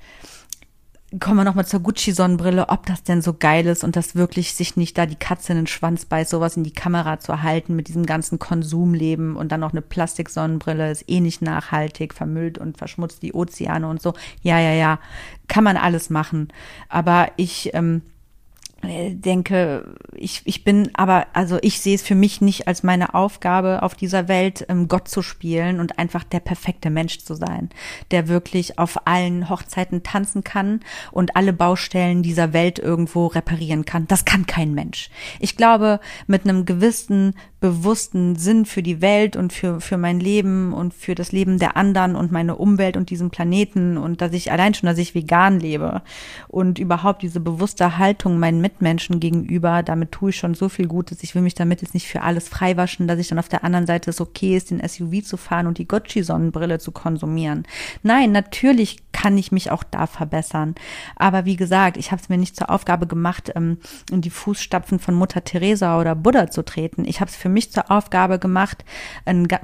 [1.21, 4.77] kommen wir nochmal zur Gucci-Sonnenbrille, ob das denn so geil ist und das wirklich sich
[4.77, 7.87] nicht da die Katze in den Schwanz beißt, sowas in die Kamera zu halten mit
[7.87, 13.23] diesem ganzen Konsumleben und dann noch eine Plastiksonnenbrille ist eh nicht nachhaltig, vermüllt und verschmutzt
[13.23, 14.15] die Ozeane und so.
[14.43, 14.99] Ja, ja, ja,
[15.47, 16.49] kann man alles machen.
[16.89, 18.16] Aber ich ähm, äh,
[18.89, 23.83] denke, ich, ich bin aber, also ich sehe es für mich nicht als meine Aufgabe
[23.83, 27.71] auf dieser Welt, ähm, Gott zu spielen und einfach der perfekte Mensch zu sein,
[28.11, 30.81] der wirklich auf allen Hochzeiten tanzen kann
[31.13, 34.07] und alle Baustellen dieser Welt irgendwo reparieren kann.
[34.09, 35.11] Das kann kein Mensch.
[35.41, 37.35] Ich glaube, mit einem gewissen
[37.67, 41.77] bewussten Sinn für die Welt und für, für mein Leben und für das Leben der
[41.77, 45.59] anderen und meine Umwelt und diesen Planeten und dass ich allein schon, dass ich vegan
[45.59, 46.03] lebe
[46.47, 51.25] und überhaupt diese bewusste Haltung meinen Mitmenschen gegenüber, damit tue ich schon so viel Gutes.
[51.25, 53.87] Ich will mich damit jetzt nicht für alles freiwaschen, dass ich dann auf der anderen
[53.87, 57.67] Seite es okay ist, den SUV zu fahren und die Gucci-Sonnenbrille zu konsumieren.
[58.05, 60.75] Nein, natürlich kann ich mich auch da verbessern.
[61.17, 63.79] Aber wie gesagt, ich habe es mir nicht zur Aufgabe gemacht, ähm,
[64.11, 67.07] in die Fußstapfen von Mutter Teresa oder Buddha zu treten.
[67.07, 68.85] Ich habe es für mich zur Aufgabe gemacht,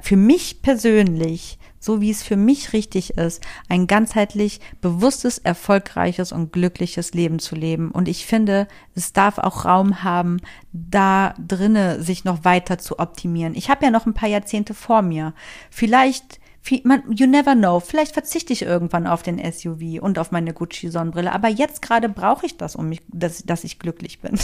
[0.01, 6.53] für mich persönlich so wie es für mich richtig ist, ein ganzheitlich bewusstes, erfolgreiches und
[6.53, 7.91] glückliches Leben zu leben.
[7.91, 10.37] Und ich finde, es darf auch Raum haben,
[10.71, 13.53] da drinne sich noch weiter zu optimieren.
[13.53, 15.33] Ich habe ja noch ein paar Jahrzehnte vor mir.
[15.69, 16.39] Vielleicht
[16.83, 17.79] man, you never know.
[17.79, 21.31] Vielleicht verzichte ich irgendwann auf den SUV und auf meine Gucci-Sonnenbrille.
[21.31, 24.39] Aber jetzt gerade brauche ich das, um mich, dass, dass ich glücklich bin.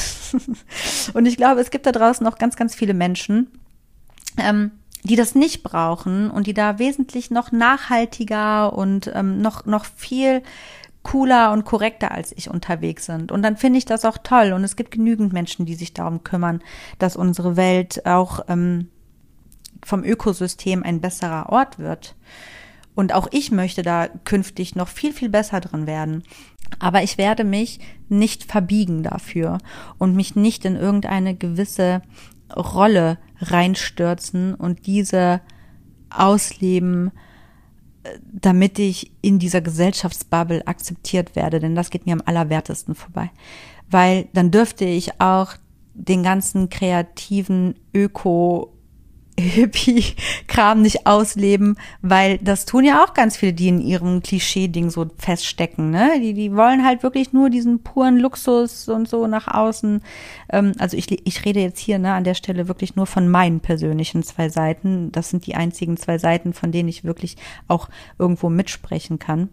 [1.14, 3.48] und ich glaube, es gibt da draußen noch ganz, ganz viele Menschen,
[4.38, 4.72] ähm,
[5.04, 10.44] die das nicht brauchen und die da wesentlich noch nachhaltiger und ähm, noch, noch viel
[11.04, 13.32] cooler und korrekter als ich unterwegs sind.
[13.32, 14.52] Und dann finde ich das auch toll.
[14.52, 16.62] Und es gibt genügend Menschen, die sich darum kümmern,
[16.98, 18.90] dass unsere Welt auch ähm,
[19.86, 22.16] vom Ökosystem ein besserer Ort wird.
[22.96, 26.24] Und auch ich möchte da künftig noch viel, viel besser drin werden.
[26.80, 29.58] Aber ich werde mich nicht verbiegen dafür
[29.98, 32.02] und mich nicht in irgendeine gewisse
[32.56, 35.42] Rolle reinstürzen und diese
[36.10, 37.12] ausleben,
[38.04, 43.32] äh, damit ich in dieser Gesellschaftsbubble akzeptiert werde, denn das geht mir am allerwertesten vorbei.
[43.90, 45.54] Weil dann dürfte ich auch
[45.94, 48.74] den ganzen kreativen Öko
[49.40, 55.08] Hippie-Kram nicht ausleben, weil das tun ja auch ganz viele, die in ihrem Klischee-Ding so
[55.18, 56.20] feststecken, ne?
[56.22, 60.02] Die, die wollen halt wirklich nur diesen puren Luxus und so nach außen.
[60.52, 63.60] Ähm, also ich, ich rede jetzt hier, ne, an der Stelle wirklich nur von meinen
[63.60, 65.12] persönlichen zwei Seiten.
[65.12, 69.50] Das sind die einzigen zwei Seiten, von denen ich wirklich auch irgendwo mitsprechen kann.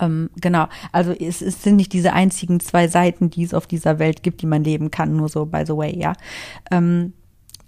[0.00, 3.98] Ähm, genau, also es, es sind nicht diese einzigen zwei Seiten, die es auf dieser
[3.98, 6.14] Welt gibt, die man leben kann, nur so by the way, ja.
[6.70, 7.12] Ähm,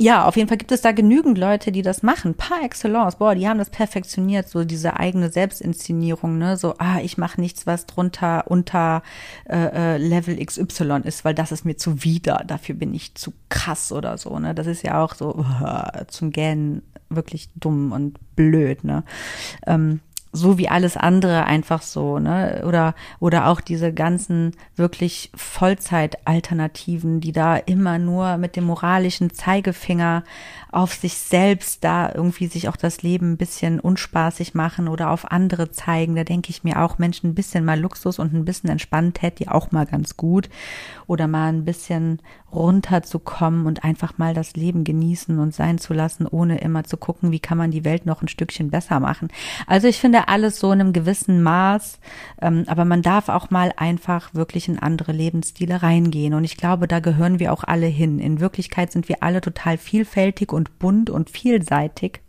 [0.01, 2.35] ja, auf jeden Fall gibt es da genügend Leute, die das machen.
[2.35, 3.17] Par excellence.
[3.17, 6.57] Boah, die haben das perfektioniert, so diese eigene Selbstinszenierung, ne?
[6.57, 9.03] So, ah, ich mache nichts, was drunter unter
[9.45, 12.45] äh, äh Level XY ist, weil das ist mir zuwider.
[12.47, 14.55] Dafür bin ich zu krass oder so, ne?
[14.55, 19.05] Das ist ja auch so uh, zum Gähnen wirklich dumm und blöd, ne?
[19.67, 20.01] Ähm,
[20.33, 22.62] so wie alles andere einfach so, ne?
[22.66, 30.23] Oder, oder auch diese ganzen wirklich Vollzeit-Alternativen, die da immer nur mit dem moralischen Zeigefinger
[30.71, 35.33] auf sich selbst da irgendwie sich auch das Leben ein bisschen unspaßig machen oder auf
[35.33, 36.14] andere zeigen.
[36.14, 39.40] Da denke ich mir auch, Menschen, ein bisschen mal Luxus und ein bisschen entspannt hätte
[39.40, 40.49] die auch mal ganz gut.
[41.07, 42.21] Oder mal ein bisschen
[42.53, 47.33] runterzukommen und einfach mal das Leben genießen und sein zu lassen, ohne immer zu gucken,
[47.33, 49.29] wie kann man die Welt noch ein Stückchen besser machen.
[49.66, 51.99] Also ich finde alles so in einem gewissen Maß,
[52.41, 56.35] ähm, aber man darf auch mal einfach wirklich in andere Lebensstile reingehen.
[56.35, 58.19] Und ich glaube, da gehören wir auch alle hin.
[58.19, 62.21] In Wirklichkeit sind wir alle total vielfältig und bunt und vielseitig.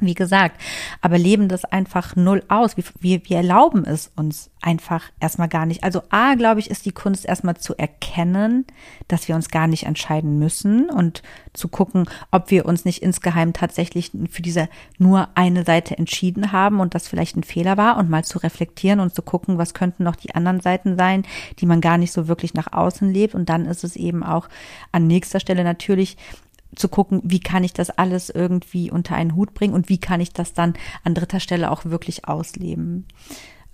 [0.00, 0.60] Wie gesagt,
[1.02, 2.76] aber leben das einfach null aus.
[2.76, 5.84] Wir, wir, wir erlauben es uns einfach erstmal gar nicht.
[5.84, 8.66] Also A, glaube ich, ist die Kunst erstmal zu erkennen,
[9.08, 13.52] dass wir uns gar nicht entscheiden müssen und zu gucken, ob wir uns nicht insgeheim
[13.52, 18.10] tatsächlich für diese nur eine Seite entschieden haben und das vielleicht ein Fehler war und
[18.10, 21.24] mal zu reflektieren und zu gucken, was könnten noch die anderen Seiten sein,
[21.58, 23.34] die man gar nicht so wirklich nach außen lebt.
[23.34, 24.48] Und dann ist es eben auch
[24.92, 26.16] an nächster Stelle natürlich
[26.74, 30.20] zu gucken, wie kann ich das alles irgendwie unter einen Hut bringen und wie kann
[30.20, 33.06] ich das dann an dritter Stelle auch wirklich ausleben.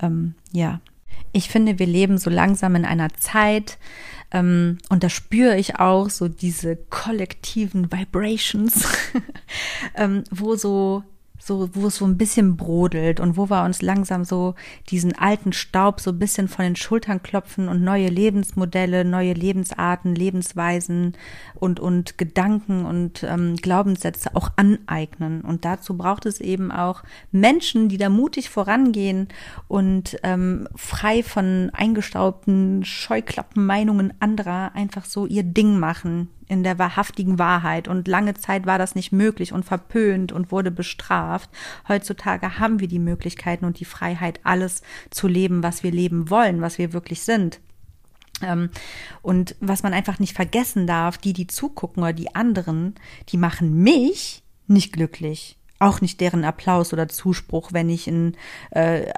[0.00, 0.80] Ähm, ja,
[1.32, 3.78] ich finde, wir leben so langsam in einer Zeit,
[4.32, 8.87] ähm, und da spüre ich auch so diese kollektiven Vibrations,
[9.94, 11.04] ähm, wo so
[11.38, 14.55] so, wo es so ein bisschen brodelt und wo wir uns langsam so
[14.88, 20.14] diesen alten Staub so ein bisschen von den Schultern klopfen und neue Lebensmodelle, neue Lebensarten,
[20.14, 21.16] Lebensweisen
[21.55, 25.42] und, und Gedanken und ähm, Glaubenssätze auch aneignen.
[25.42, 29.29] Und dazu braucht es eben auch Menschen, die da mutig vorangehen
[29.68, 37.38] und ähm, frei von eingestaubten Scheuklappenmeinungen anderer einfach so ihr Ding machen, in der wahrhaftigen
[37.38, 37.88] Wahrheit.
[37.88, 41.50] Und lange Zeit war das nicht möglich und verpönt und wurde bestraft.
[41.88, 46.61] Heutzutage haben wir die Möglichkeiten und die Freiheit, alles zu leben, was wir leben wollen,
[46.61, 47.61] was wir wirklich sind.
[48.42, 48.70] Ähm,
[49.22, 52.94] und was man einfach nicht vergessen darf, die, die zugucken oder die anderen,
[53.28, 58.36] die machen mich nicht glücklich auch nicht deren Applaus oder Zuspruch, wenn ich in,
[58.70, 59.12] äh,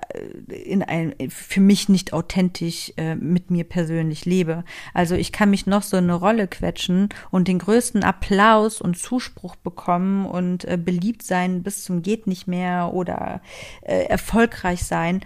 [0.48, 4.64] in ein, für mich nicht authentisch äh, mit mir persönlich lebe.
[4.92, 9.56] Also ich kann mich noch so eine Rolle quetschen und den größten Applaus und Zuspruch
[9.56, 13.40] bekommen und äh, beliebt sein bis zum geht nicht mehr oder
[13.82, 15.20] äh, erfolgreich sein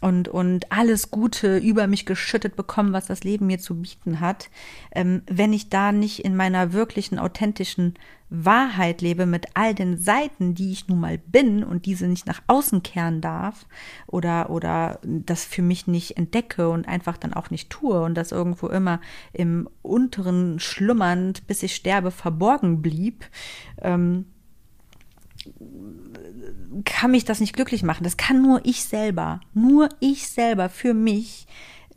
[0.00, 4.48] und, und alles Gute über mich geschüttet bekommen, was das Leben mir zu bieten hat,
[4.92, 7.94] ähm, wenn ich da nicht in meiner wirklichen, authentischen
[8.30, 12.42] Wahrheit lebe mit all den Seiten, die ich nun mal bin und diese nicht nach
[12.46, 13.66] außen kehren darf
[14.06, 18.32] oder, oder das für mich nicht entdecke und einfach dann auch nicht tue und das
[18.32, 19.00] irgendwo immer
[19.32, 23.24] im unteren schlummernd, bis ich sterbe, verborgen blieb,
[23.80, 24.26] ähm,
[26.84, 28.04] kann mich das nicht glücklich machen.
[28.04, 29.40] Das kann nur ich selber.
[29.54, 31.46] Nur ich selber für mich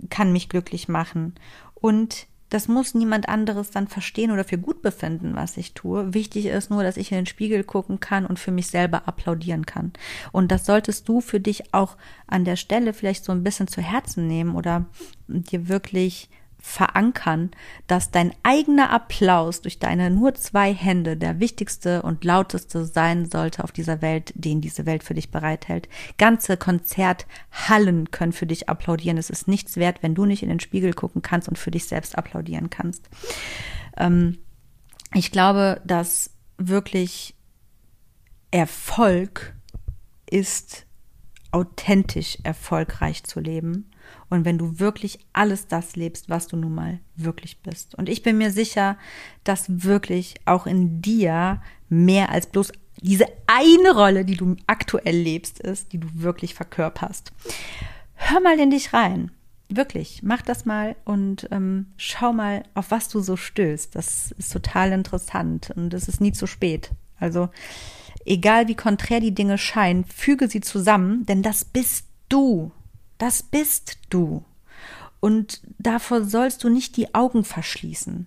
[0.10, 1.36] kann mich glücklich machen.
[1.76, 6.13] Und das muss niemand anderes dann verstehen oder für gut befinden, was ich tue.
[6.13, 9.65] Wichtig ist nur, dass ich in den Spiegel gucken kann und für mich selber applaudieren
[9.65, 9.94] kann.
[10.34, 11.96] Und das solltest du für dich auch
[12.28, 14.86] an der Stelle vielleicht so ein bisschen zu Herzen nehmen oder
[15.30, 16.30] dir wirklich
[16.62, 17.52] verankern,
[17.88, 23.63] dass dein eigener Applaus durch deine nur zwei Hände der wichtigste und lauteste sein sollte
[23.63, 25.89] auf dieser Welt, den diese Welt für dich bereithält.
[26.19, 29.17] Ganze Konzerthallen können für dich applaudieren.
[29.17, 31.88] Es ist nichts wert, wenn du nicht in den Spiegel gucken kannst und für dich
[31.88, 33.10] selbst applaudieren kannst.
[33.97, 34.38] Ähm,
[35.15, 37.36] ich glaube, dass wirklich
[38.52, 39.56] Erfolg
[40.30, 40.86] ist,
[41.52, 43.90] authentisch erfolgreich zu leben
[44.32, 47.96] und wenn du wirklich alles das lebst, was du nun mal wirklich bist.
[47.96, 48.98] Und ich bin mir sicher,
[49.44, 55.60] dass wirklich auch in dir mehr als bloß diese eine Rolle, die du aktuell lebst,
[55.60, 57.34] ist, die du wirklich verkörperst.
[58.15, 59.32] Hör mal in dich rein.
[59.67, 63.96] Wirklich, mach das mal und ähm, schau mal, auf was du so stößt.
[63.96, 66.91] Das ist total interessant und es ist nie zu spät.
[67.20, 67.50] Also,
[68.26, 72.72] egal wie konträr die Dinge scheinen, füge sie zusammen, denn das bist du.
[73.21, 74.43] Das bist du.
[75.19, 78.25] Und davor sollst du nicht die Augen verschließen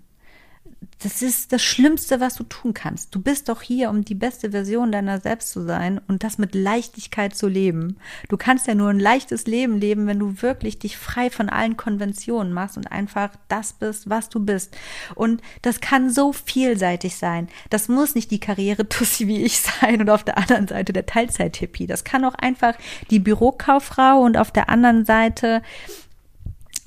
[1.04, 3.14] das ist das Schlimmste, was du tun kannst.
[3.14, 6.54] Du bist doch hier, um die beste Version deiner selbst zu sein und das mit
[6.54, 7.98] Leichtigkeit zu leben.
[8.30, 11.76] Du kannst ja nur ein leichtes Leben leben, wenn du wirklich dich frei von allen
[11.76, 14.74] Konventionen machst und einfach das bist, was du bist.
[15.14, 17.48] Und das kann so vielseitig sein.
[17.68, 21.86] Das muss nicht die Karriere-Tussi wie ich sein und auf der anderen Seite der Teilzeit-Hippie.
[21.86, 22.76] Das kann auch einfach
[23.10, 25.60] die Bürokauffrau und auf der anderen Seite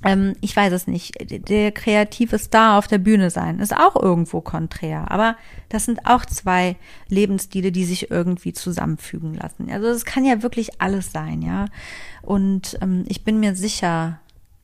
[0.03, 1.15] ähm, ich weiß es nicht,
[1.49, 5.09] der kreative Star auf der Bühne sein, ist auch irgendwo konträr.
[5.11, 5.35] Aber
[5.69, 6.75] das sind auch zwei
[7.07, 9.71] Lebensstile, die sich irgendwie zusammenfügen lassen.
[9.71, 11.65] Also es kann ja wirklich alles sein, ja.
[12.21, 14.19] Und ähm, ich bin mir sicher,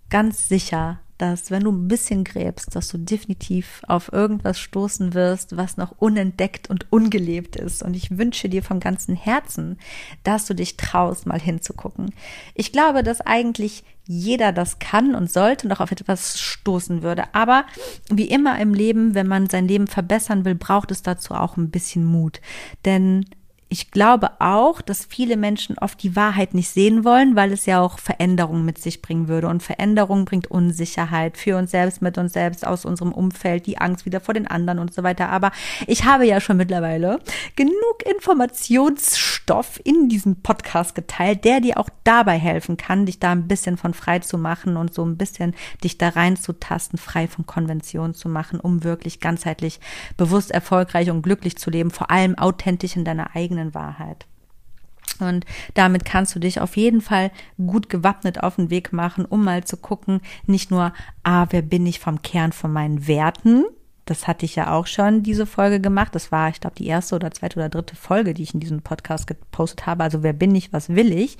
[0.10, 5.56] ganz sicher, dass wenn du ein bisschen gräbst, dass du definitiv auf irgendwas stoßen wirst,
[5.56, 7.82] was noch unentdeckt und ungelebt ist.
[7.82, 9.78] Und ich wünsche dir vom ganzen Herzen,
[10.24, 12.13] dass du dich traust, mal hinzugucken.
[12.56, 17.24] Ich glaube, dass eigentlich jeder das kann und sollte und auch auf etwas stoßen würde.
[17.34, 17.66] Aber
[18.10, 21.70] wie immer im Leben, wenn man sein Leben verbessern will, braucht es dazu auch ein
[21.70, 22.42] bisschen Mut.
[22.86, 23.26] Denn
[23.74, 27.82] ich glaube auch, dass viele Menschen oft die Wahrheit nicht sehen wollen, weil es ja
[27.82, 29.48] auch Veränderungen mit sich bringen würde.
[29.48, 34.06] Und Veränderung bringt Unsicherheit für uns selbst, mit uns selbst, aus unserem Umfeld, die Angst
[34.06, 35.30] wieder vor den anderen und so weiter.
[35.30, 35.52] Aber
[35.88, 37.20] ich habe ja schon mittlerweile
[37.56, 43.48] genug Informationsstoff in diesem Podcast geteilt, der dir auch dabei helfen kann, dich da ein
[43.48, 48.14] bisschen von frei zu machen und so ein bisschen dich da reinzutasten, frei von Konventionen
[48.14, 49.80] zu machen, um wirklich ganzheitlich
[50.16, 54.26] bewusst erfolgreich und glücklich zu leben, vor allem authentisch in deiner eigenen eigenen Wahrheit.
[55.19, 55.45] Und
[55.76, 59.63] damit kannst du dich auf jeden Fall gut gewappnet auf den Weg machen, um mal
[59.63, 60.91] zu gucken, nicht nur,
[61.23, 63.63] ah, wer bin ich vom Kern von meinen Werten?
[64.06, 66.13] Das hatte ich ja auch schon diese Folge gemacht.
[66.15, 68.82] Das war, ich glaube, die erste oder zweite oder dritte Folge, die ich in diesem
[68.82, 70.04] Podcast gepostet habe.
[70.04, 71.38] Also wer bin ich, was will ich?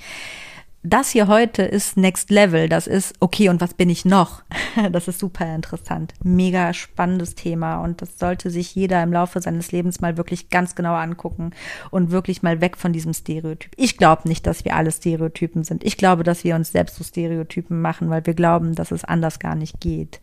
[0.86, 2.68] Das hier heute ist Next Level.
[2.68, 4.42] Das ist, okay, und was bin ich noch?
[4.90, 6.14] Das ist super interessant.
[6.24, 7.80] Mega spannendes Thema.
[7.80, 11.52] Und das sollte sich jeder im Laufe seines Lebens mal wirklich ganz genau angucken
[11.92, 13.70] und wirklich mal weg von diesem Stereotyp.
[13.76, 15.84] Ich glaube nicht, dass wir alle Stereotypen sind.
[15.84, 19.38] Ich glaube, dass wir uns selbst so Stereotypen machen, weil wir glauben, dass es anders
[19.38, 20.20] gar nicht geht.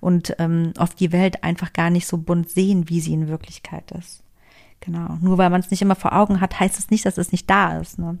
[0.00, 3.92] Und ähm, auf die Welt einfach gar nicht so bunt sehen, wie sie in Wirklichkeit
[3.92, 4.24] ist.
[4.80, 5.16] Genau.
[5.20, 7.48] Nur weil man es nicht immer vor Augen hat, heißt es nicht, dass es nicht
[7.48, 8.00] da ist.
[8.00, 8.18] Ne?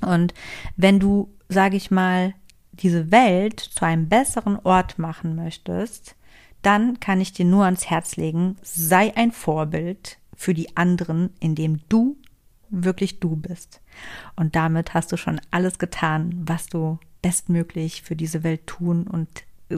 [0.00, 0.34] Und
[0.76, 2.34] wenn du, sage ich mal,
[2.72, 6.16] diese Welt zu einem besseren Ort machen möchtest,
[6.62, 11.80] dann kann ich dir nur ans Herz legen, sei ein Vorbild für die anderen, indem
[11.88, 12.16] du
[12.70, 13.80] wirklich du bist.
[14.34, 19.28] Und damit hast du schon alles getan, was du bestmöglich für diese Welt tun und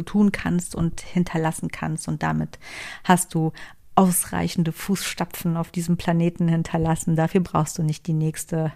[0.04, 2.08] tun kannst und hinterlassen kannst.
[2.08, 2.58] Und damit
[3.04, 3.52] hast du
[3.96, 7.16] ausreichende Fußstapfen auf diesem Planeten hinterlassen.
[7.16, 8.72] Dafür brauchst du nicht die nächste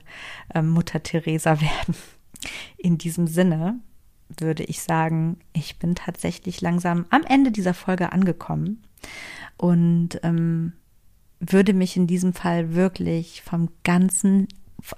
[0.55, 1.95] äh, Mutter Teresa werden.
[2.77, 3.79] In diesem Sinne
[4.39, 8.83] würde ich sagen, ich bin tatsächlich langsam am Ende dieser Folge angekommen
[9.57, 10.73] und ähm,
[11.41, 14.47] würde mich in diesem Fall wirklich vom ganzen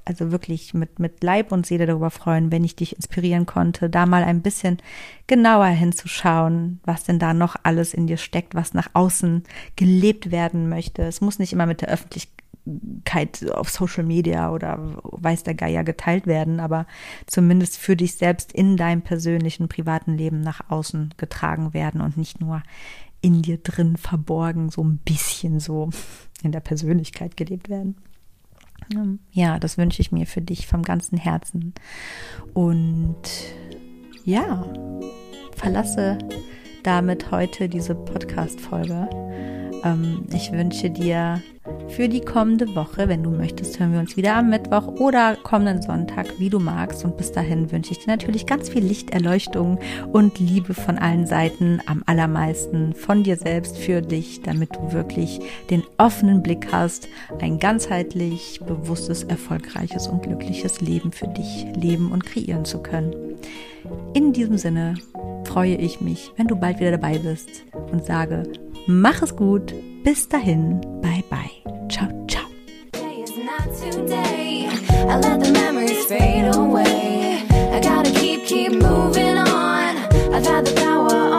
[0.04, 4.06] also wirklich mit, mit Leib und Seele darüber freuen, wenn ich dich inspirieren konnte, da
[4.06, 4.78] mal ein bisschen
[5.26, 9.44] genauer hinzuschauen, was denn da noch alles in dir steckt, was nach außen
[9.76, 11.02] gelebt werden möchte.
[11.02, 16.26] Es muss nicht immer mit der Öffentlichkeit auf Social Media oder weiß der Geier geteilt
[16.26, 16.86] werden, aber
[17.26, 22.40] zumindest für dich selbst in deinem persönlichen, privaten Leben nach außen getragen werden und nicht
[22.40, 22.62] nur
[23.20, 25.90] in dir drin verborgen, so ein bisschen so
[26.42, 27.96] in der Persönlichkeit gelebt werden.
[29.30, 31.74] Ja, das wünsche ich mir für dich vom ganzen Herzen.
[32.54, 33.22] Und
[34.24, 34.64] ja,
[35.56, 36.18] verlasse
[36.82, 39.08] damit heute diese Podcast-Folge.
[39.84, 41.42] Ähm, ich wünsche dir
[41.88, 43.08] für die kommende Woche.
[43.08, 47.04] Wenn du möchtest, hören wir uns wieder am Mittwoch oder kommenden Sonntag, wie du magst.
[47.04, 49.78] Und bis dahin wünsche ich dir natürlich ganz viel Lichterleuchtung
[50.12, 55.40] und Liebe von allen Seiten, am allermeisten von dir selbst für dich, damit du wirklich
[55.70, 57.08] den offenen Blick hast,
[57.40, 63.14] ein ganzheitlich bewusstes, erfolgreiches und glückliches Leben für dich leben und kreieren zu können.
[64.14, 64.94] In diesem Sinne
[65.44, 68.44] freue ich mich, wenn du bald wieder dabei bist und sage,
[68.86, 69.74] mach es gut,
[70.04, 72.42] bis dahin, bye bye, ciao, ciao.
[80.34, 81.31] I've had the power